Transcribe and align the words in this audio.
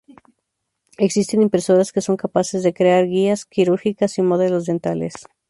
Existen 0.97 1.43
impresoras 1.43 1.91
que 1.91 2.01
son 2.01 2.17
capaces 2.17 2.63
de 2.63 2.73
crear 2.73 3.05
guías 3.05 3.45
quirúrgicas 3.45 4.17
y 4.17 4.23
modelos 4.23 4.65
dentales. 4.65 5.13